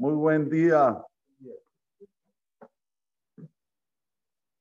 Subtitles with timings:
[0.00, 1.04] Muy buen día.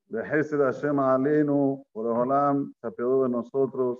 [0.09, 3.99] De Hesed Hashem Alenu, por Olam, se apiadó de nosotros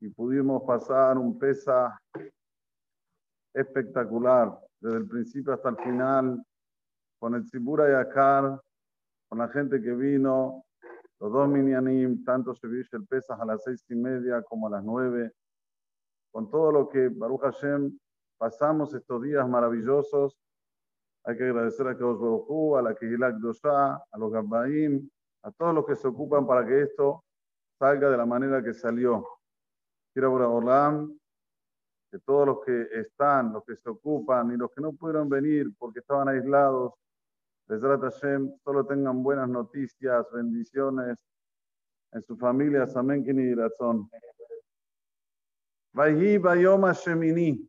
[0.00, 2.00] y pudimos pasar un pesa
[3.52, 6.42] espectacular, desde el principio hasta el final,
[7.18, 8.58] con el Tzibura Yakar,
[9.28, 10.64] con la gente que vino,
[11.20, 14.82] los dos minyanim, tanto se el Pesach a las seis y media como a las
[14.82, 15.30] nueve,
[16.32, 17.98] con todo lo que Baruch Hashem
[18.38, 20.38] pasamos estos días maravillosos.
[21.24, 25.08] Hay que agradecer a Kadosh Baruj a la Kehilak Dosha, a los Gabbaim,
[25.42, 27.24] a todos los que se ocupan para que esto
[27.78, 29.26] salga de la manera que salió.
[30.12, 31.18] Quiero Olam,
[32.10, 35.72] que todos los que están, los que se ocupan y los que no pudieron venir
[35.78, 36.92] porque estaban aislados,
[37.66, 41.16] Bezrat Hashem, solo tengan buenas noticias, bendiciones
[42.12, 42.94] en sus familias.
[42.96, 44.10] Amén, Kini Razón.
[45.94, 47.66] Vayhi Bayoma Shemini.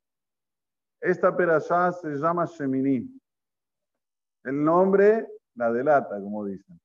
[1.00, 3.10] Esta perashá se llama Shemini.
[4.46, 6.80] El nombre la delata, como dicen.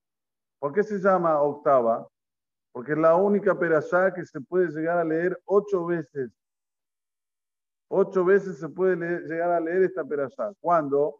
[0.58, 2.08] ¿Por qué se llama octava?
[2.72, 6.30] Porque es la única perashá que se puede llegar a leer ocho veces.
[7.88, 10.52] Ocho veces se puede llegar a leer esta perashá.
[10.60, 11.18] ¿Cuándo?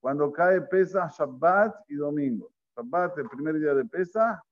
[0.00, 2.50] Cuando cae pesa Shabbat y domingo.
[2.76, 4.42] Shabbat, el primer día de pesa.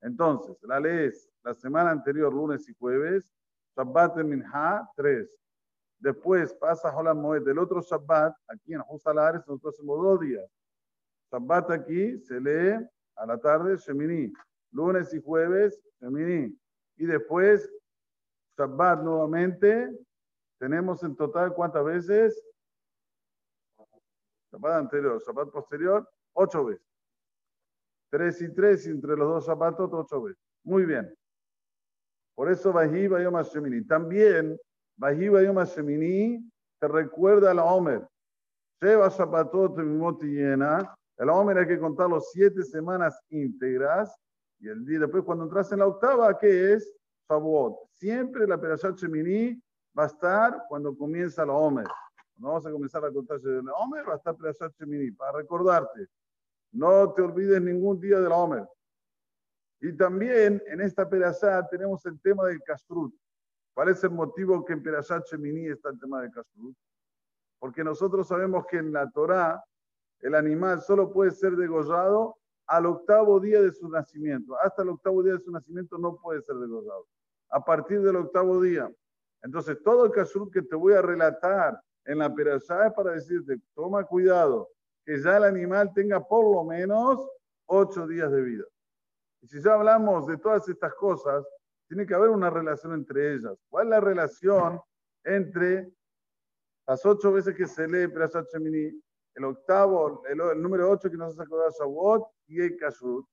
[0.00, 3.32] Entonces, la lees la semana anterior, lunes y jueves.
[3.76, 5.30] Shabbat de Minha, tres.
[5.98, 10.44] Después pasa Hola Moed del otro Shabbat, aquí en Jusalares, nosotros hacemos dos días.
[11.34, 12.78] Shabbat aquí se lee
[13.16, 14.32] a la tarde Shemini.
[14.70, 16.56] Lunes y jueves, Shemini.
[16.96, 17.68] Y después,
[18.56, 19.90] Shabbat nuevamente.
[20.60, 22.40] Tenemos en total cuántas veces?
[24.52, 26.86] Shabbat anterior, Shabbat posterior, ocho veces.
[28.10, 30.40] Tres y tres, entre los dos Shabbatot, ocho veces.
[30.62, 31.12] Muy bien.
[32.36, 33.84] Por eso Vahi Bayom Shemini.
[33.84, 34.56] También
[34.96, 36.48] Vahi Bayom Shemini
[36.78, 38.06] te recuerda a la Omer.
[38.80, 39.76] Lleva Shabbatot
[40.22, 40.94] llena.
[41.16, 44.14] El Omer hay que contar los siete semanas íntegras.
[44.58, 46.92] Y el día después, cuando entras en la octava, ¿qué es?
[47.28, 47.76] Shavuot.
[47.92, 49.60] Siempre la Perashat Shemini
[49.96, 51.86] va a estar cuando comienza la Omer.
[52.36, 54.72] No vamos a comenzar a contar de la va a estar Perashat
[55.16, 56.08] para recordarte.
[56.72, 58.68] No te olvides ningún día de la.
[59.80, 63.14] Y también en esta Perashat tenemos el tema del Kashrut.
[63.74, 66.76] ¿Cuál es el motivo que en Perashat Shemini está el tema del Kashrut?
[67.58, 69.62] Porque nosotros sabemos que en la Torá
[70.24, 74.56] el animal solo puede ser degollado al octavo día de su nacimiento.
[74.62, 77.06] Hasta el octavo día de su nacimiento no puede ser degollado.
[77.50, 78.90] A partir del octavo día.
[79.42, 83.60] Entonces, todo el kashrut que te voy a relatar en la perashá es para decirte,
[83.74, 84.70] toma cuidado,
[85.04, 87.28] que ya el animal tenga por lo menos
[87.66, 88.64] ocho días de vida.
[89.42, 91.44] Y si ya hablamos de todas estas cosas,
[91.86, 93.58] tiene que haber una relación entre ellas.
[93.68, 94.80] ¿Cuál es la relación
[95.22, 95.92] entre
[96.86, 98.98] las ocho veces que se lee Perashat Shemini,
[99.34, 103.26] el octavo, el, número ocho que nos hace acordar Shavuot y el Kashrut?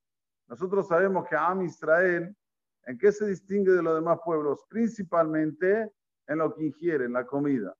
[0.48, 2.34] Nosotros sabemos que Am Israel,
[2.86, 4.64] ¿en qué se distingue de los demás pueblos?
[4.68, 5.90] Principalmente
[6.26, 7.74] en lo que ingiere, en la comida.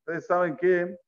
[0.00, 0.98] Ustedes saben que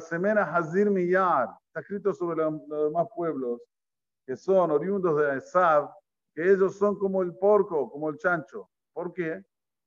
[0.00, 3.60] Semena Hazir Miyar está escrito sobre los, demás pueblos
[4.26, 5.90] que son oriundos de Esav,
[6.34, 8.70] que ellos son como el porco, como el chancho.
[8.92, 9.42] ¿Por qué?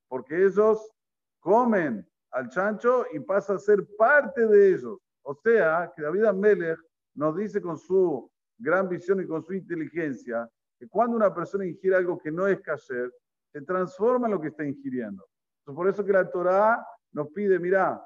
[0.08, 0.92] Porque ellos
[1.40, 5.00] comen al chancho y pasa a ser parte de ellos.
[5.28, 6.80] O sea, que David Amelech
[7.16, 10.48] nos dice con su gran visión y con su inteligencia
[10.78, 13.12] que cuando una persona ingiere algo que no es kasher,
[13.52, 15.26] se transforma en lo que está ingiriendo.
[15.66, 18.00] por eso que la Torah nos pide, mira,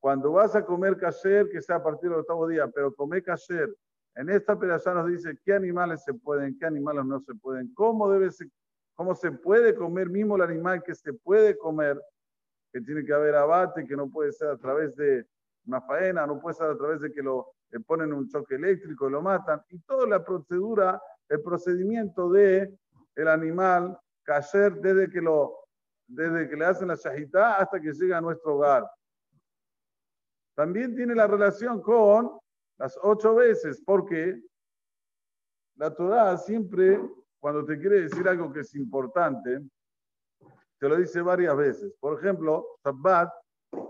[0.00, 3.74] cuando vas a comer kasher, que sea a partir del octavo día, pero come kasher.
[4.14, 8.10] En esta pedazada nos dice qué animales se pueden, qué animales no se pueden, cómo,
[8.10, 8.48] debe ser,
[8.94, 12.00] cómo se puede comer mismo el animal que se puede comer,
[12.72, 15.26] que tiene que haber abate, que no puede ser a través de
[15.66, 17.54] una faena, no puede ser a través de que lo
[17.86, 22.78] ponen un choque eléctrico y lo matan, y toda la procedura, el procedimiento de
[23.14, 25.58] el animal kasher desde que lo
[26.06, 28.84] desde que le hacen la shahitá hasta que llega a nuestro hogar.
[30.54, 32.38] También tiene la relación con
[32.78, 34.42] las ocho veces, porque
[35.76, 37.00] la Torah siempre,
[37.40, 39.60] cuando te quiere decir algo que es importante,
[40.78, 41.94] te lo dice varias veces.
[41.98, 43.32] Por ejemplo, Shabbat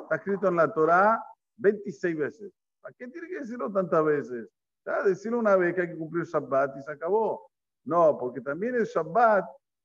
[0.02, 1.24] está escrito en la Torah
[1.62, 2.52] 26 veces.
[2.80, 4.48] ¿Para qué tiene que decirlo tantas veces?
[4.84, 5.02] ¿Ya?
[5.04, 7.48] Decirlo una vez que hay que cumplir Shabbat y se acabó.
[7.84, 9.44] No, porque también el Shabbat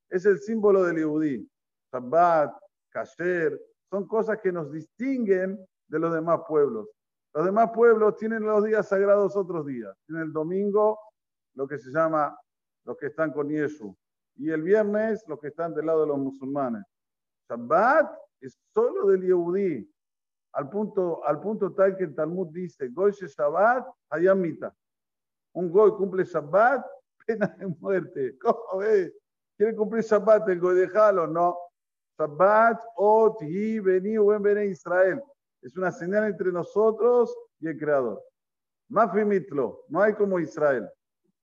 [0.09, 1.49] es el símbolo del Yehudí.
[1.93, 2.57] Shabbat,
[2.89, 3.59] Kasher,
[3.89, 5.57] son cosas que nos distinguen
[5.87, 6.87] de los demás pueblos.
[7.33, 9.95] Los demás pueblos tienen los días sagrados otros días.
[10.07, 10.99] Tienen el domingo,
[11.53, 12.37] lo que se llama
[12.83, 13.95] los que están con Yeshu.
[14.37, 16.83] Y el viernes, los que están del lado de los musulmanes.
[17.49, 19.87] Shabbat es solo del Yehudí.
[20.57, 24.75] Al punto, al punto tal que el Talmud dice, Goy Shabbat, Hayamita.
[25.53, 26.83] Un Goy cumple Shabbat,
[27.27, 28.35] pena de muerte.
[28.39, 29.13] ¿Cómo ves?
[29.55, 30.77] ¿Quiere cumplir Shabbat el Goy?
[30.77, 31.55] Déjalo, no.
[32.17, 35.21] Shabbat, Ot, Hi, Beni, Uben, Bene, Israel.
[35.61, 38.19] Es una señal entre nosotros y el Creador.
[38.89, 40.89] Mafimitlo, no hay como Israel.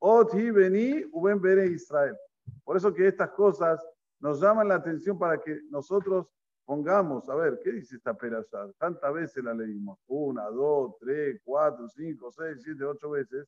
[0.00, 2.16] Ot, Hi, Beni, Uben, Bene, Israel.
[2.64, 3.80] Por eso que estas cosas
[4.18, 6.26] nos llaman la atención para que nosotros
[6.64, 8.70] pongamos, a ver, ¿qué dice esta perashá?
[8.78, 13.46] Tantas veces la leímos, una, dos, tres, cuatro, cinco, seis, siete, ocho veces.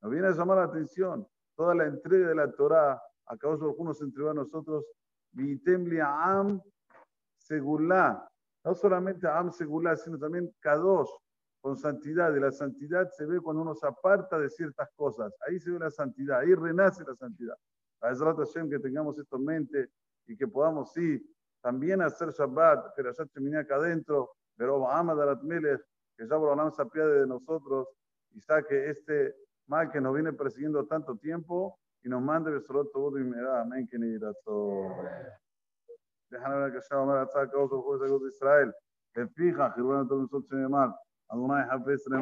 [0.00, 3.84] Nos viene a llamar la atención toda la entrega de la Torah, a causa de
[3.84, 4.84] nos entregó a nosotros,
[6.04, 6.60] Am
[7.38, 8.28] Segulá.
[8.64, 11.10] No solamente Am Segulá, sino también Kadosh,
[11.60, 12.34] con santidad.
[12.34, 15.32] Y la santidad se ve cuando uno se aparta de ciertas cosas.
[15.46, 17.56] Ahí se ve la santidad, ahí renace la santidad.
[18.00, 18.34] A esa
[18.68, 19.88] que tengamos esto en mente
[20.26, 21.24] y que podamos, sí,
[21.62, 25.80] también hacer Shabbat, pero ya terminé acá adentro, pero Muhammad Melech,
[26.16, 27.88] que ya por se apiade de nosotros
[28.32, 29.34] y saque este
[29.66, 33.62] mal que nos viene persiguiendo tanto tiempo y nos mande Besorot todo y me da,
[33.62, 34.18] amén, que ni.
[36.30, 38.74] Déjame ver que ya vamos a estar causa de Israel.
[39.14, 40.92] que fija, que bueno, todos nosotros se llaman,
[41.28, 42.06] Adonai Hafez